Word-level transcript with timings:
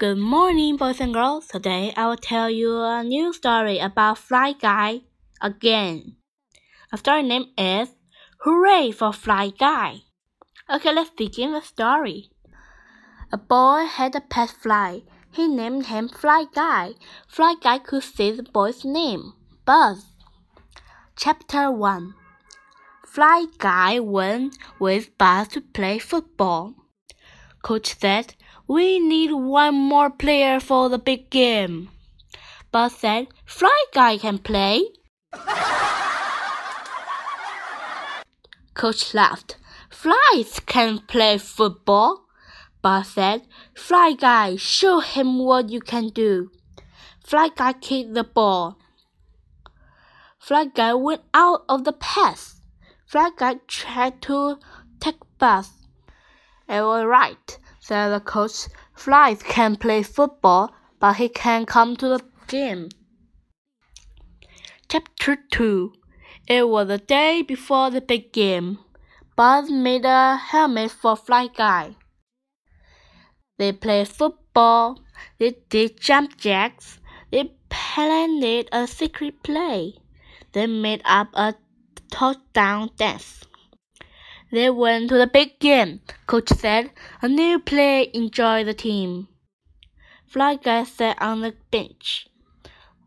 Good 0.00 0.16
morning, 0.16 0.78
boys 0.78 0.98
and 0.98 1.12
girls. 1.12 1.46
Today 1.46 1.92
I 1.94 2.06
will 2.06 2.16
tell 2.16 2.48
you 2.48 2.80
a 2.80 3.04
new 3.04 3.34
story 3.34 3.78
about 3.80 4.16
Fly 4.16 4.52
Guy 4.52 5.02
again. 5.42 6.16
The 6.90 6.96
story 6.96 7.22
name 7.22 7.52
is 7.58 7.90
Hooray 8.38 8.92
for 8.92 9.12
Fly 9.12 9.50
Guy. 9.50 9.96
Okay, 10.72 10.94
let's 10.94 11.10
begin 11.10 11.52
the 11.52 11.60
story. 11.60 12.30
A 13.30 13.36
boy 13.36 13.84
had 13.84 14.14
a 14.14 14.22
pet 14.22 14.48
fly. 14.48 15.02
He 15.32 15.46
named 15.46 15.92
him 15.92 16.08
Fly 16.08 16.46
Guy. 16.54 16.94
Fly 17.28 17.56
Guy 17.60 17.76
could 17.80 18.02
see 18.02 18.30
the 18.30 18.42
boy's 18.42 18.86
name, 18.86 19.34
Buzz. 19.66 20.06
Chapter 21.14 21.70
1 21.70 22.14
Fly 23.04 23.44
Guy 23.58 24.00
went 24.00 24.56
with 24.78 25.18
Buzz 25.18 25.48
to 25.48 25.60
play 25.60 25.98
football. 25.98 26.79
Coach 27.62 27.98
said, 27.98 28.34
We 28.66 28.98
need 28.98 29.32
one 29.32 29.74
more 29.74 30.10
player 30.10 30.60
for 30.60 30.88
the 30.88 30.98
big 30.98 31.30
game. 31.30 31.90
Buzz 32.72 32.94
said, 32.96 33.28
Fly 33.44 33.84
Guy 33.92 34.18
can 34.18 34.38
play. 34.38 34.84
Coach 38.74 39.12
laughed. 39.12 39.56
Flies 39.90 40.60
can 40.66 41.00
play 41.00 41.36
football. 41.36 42.26
Buzz 42.80 43.08
said, 43.08 43.42
Fly 43.74 44.14
Guy, 44.18 44.56
show 44.56 45.00
him 45.00 45.38
what 45.38 45.68
you 45.68 45.80
can 45.80 46.08
do. 46.08 46.50
Fly 47.22 47.50
Guy 47.54 47.74
kicked 47.74 48.14
the 48.14 48.24
ball. 48.24 48.78
Fly 50.38 50.64
Guy 50.64 50.94
went 50.94 51.22
out 51.34 51.64
of 51.68 51.84
the 51.84 51.92
pass. 51.92 52.62
Fly 53.06 53.30
Guy 53.36 53.56
tried 53.66 54.22
to 54.22 54.58
take 54.98 55.16
Buzz. 55.38 55.79
It 56.70 56.82
was 56.82 57.04
right, 57.04 57.58
said 57.80 58.10
the 58.10 58.20
coach. 58.20 58.68
Flies 58.94 59.42
can 59.42 59.74
play 59.74 60.04
football, 60.04 60.72
but 61.00 61.14
he 61.14 61.28
can't 61.28 61.66
come 61.66 61.96
to 61.96 62.06
the 62.06 62.20
game. 62.46 62.90
Chapter 64.88 65.36
2 65.50 65.92
It 66.46 66.68
was 66.68 66.86
the 66.86 66.98
day 66.98 67.42
before 67.42 67.90
the 67.90 68.00
big 68.00 68.32
game. 68.32 68.78
Buzz 69.34 69.68
made 69.68 70.04
a 70.04 70.36
helmet 70.36 70.92
for 70.92 71.16
Fly 71.16 71.48
Guy. 71.48 71.96
They 73.58 73.72
played 73.72 74.06
football, 74.06 75.00
they 75.38 75.56
did 75.70 76.00
jump 76.00 76.36
jacks, 76.36 77.00
they 77.32 77.52
planned 77.68 78.68
a 78.70 78.86
secret 78.86 79.42
play, 79.42 79.96
they 80.52 80.68
made 80.68 81.02
up 81.04 81.30
a 81.34 81.56
touchdown 82.12 82.90
dance. 82.96 83.44
They 84.50 84.68
went 84.68 85.08
to 85.10 85.16
the 85.16 85.26
big 85.26 85.60
game. 85.60 86.00
Coach 86.26 86.48
said, 86.48 86.90
a 87.22 87.28
new 87.28 87.60
player 87.60 88.06
enjoy 88.12 88.64
the 88.64 88.74
team. 88.74 89.28
Fly 90.26 90.56
guy 90.56 90.84
sat 90.84 91.20
on 91.20 91.40
the 91.40 91.54
bench. 91.70 92.28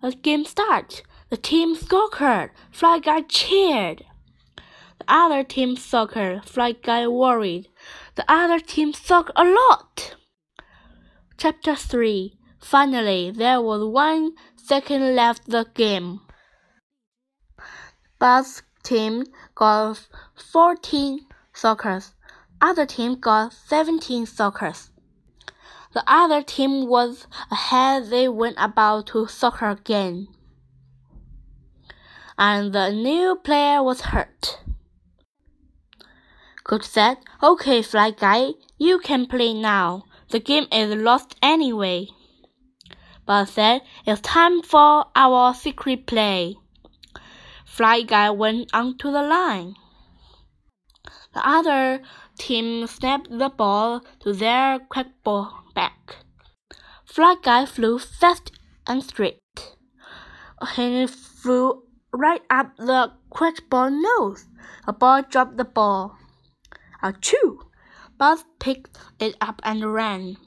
The 0.01 0.11
game 0.11 0.45
started. 0.45 1.01
The 1.29 1.37
team 1.37 1.75
soccer. 1.75 2.51
Fly 2.71 2.99
guy 2.99 3.21
cheered. 3.21 4.05
The 4.99 5.05
other 5.07 5.43
team 5.43 5.75
soccer. 5.75 6.41
Fly 6.45 6.73
guy 6.73 7.07
worried. 7.07 7.67
The 8.15 8.25
other 8.27 8.59
team 8.59 8.93
soccer 8.93 9.33
a 9.35 9.43
lot. 9.43 10.15
Chapter 11.37 11.75
3 11.75 12.37
Finally, 12.63 13.31
there 13.31 13.61
was 13.61 13.83
one 13.83 14.31
second 14.55 15.15
left 15.15 15.49
the 15.49 15.65
game. 15.73 16.21
Buzz 18.19 18.63
team 18.83 19.25
got 19.53 20.07
14 20.35 21.25
sockers. 21.53 22.13
Other 22.61 22.85
team 22.85 23.19
got 23.19 23.53
17 23.53 24.25
sockers. 24.25 24.89
The 25.93 26.03
other 26.07 26.41
team 26.41 26.87
was 26.87 27.27
ahead. 27.51 28.09
They 28.09 28.27
went 28.27 28.55
about 28.57 29.07
to 29.07 29.27
soccer 29.27 29.69
again. 29.69 30.27
And 32.37 32.73
the 32.73 32.91
new 32.91 33.35
player 33.35 33.83
was 33.83 34.01
hurt. 34.01 34.59
Coach 36.63 36.85
said, 36.85 37.17
Okay, 37.43 37.81
Fly 37.81 38.11
Guy, 38.11 38.51
you 38.77 38.97
can 38.99 39.27
play 39.27 39.53
now. 39.53 40.05
The 40.29 40.39
game 40.39 40.67
is 40.71 40.95
lost 40.95 41.35
anyway. 41.43 42.07
But 43.25 43.45
said, 43.45 43.81
It's 44.07 44.21
time 44.21 44.63
for 44.63 45.05
our 45.15 45.53
secret 45.53 46.07
play. 46.07 46.55
Fly 47.65 48.01
Guy 48.01 48.31
went 48.31 48.73
onto 48.73 49.11
the 49.11 49.21
line. 49.21 49.75
The 51.33 51.47
other 51.47 52.01
team 52.37 52.85
snapped 52.87 53.29
the 53.29 53.49
ball 53.49 54.01
to 54.19 54.33
their 54.33 54.79
quarterback. 54.79 56.17
Fly 57.05 57.35
Guy 57.41 57.65
flew 57.65 57.99
fast 57.99 58.51
and 58.85 59.03
straight. 59.03 59.39
He 60.75 61.07
flew 61.07 61.83
right 62.11 62.41
up 62.49 62.77
the 62.77 63.13
quarterback 63.29 63.91
nose. 63.91 64.45
The 64.85 64.93
ball 64.93 65.23
dropped 65.23 65.57
the 65.57 65.65
ball. 65.65 66.17
Achoo! 67.01 67.59
Buzz 68.17 68.45
picked 68.59 68.97
it 69.19 69.35
up 69.41 69.59
and 69.63 69.93
ran. 69.93 70.37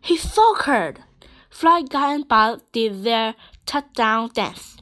He 0.00 0.16
soccered. 0.16 1.00
Fly 1.50 1.82
Guy 1.82 2.14
and 2.14 2.28
Buzz 2.28 2.60
did 2.72 3.02
their 3.02 3.34
touchdown 3.66 4.30
dance. 4.32 4.76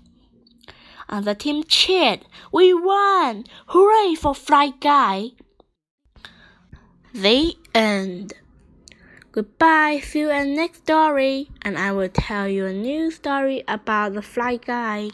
And 1.09 1.25
the 1.25 1.35
team 1.35 1.65
cheered. 1.65 2.27
We 2.53 2.75
won! 2.75 3.45
Hooray 3.69 4.15
for 4.15 4.35
Fly 4.35 4.73
Guy! 4.81 5.31
The 7.15 7.55
end. 7.73 8.33
Goodbye, 9.31 10.01
see 10.03 10.19
you 10.19 10.31
in 10.31 10.57
next 10.57 10.79
story, 10.79 11.49
and 11.63 11.79
I 11.79 11.93
will 11.93 12.09
tell 12.09 12.49
you 12.49 12.67
a 12.67 12.73
new 12.73 13.13
story 13.13 13.63
about 13.69 14.15
the 14.15 14.23
fly 14.23 14.57
guy. 14.57 15.11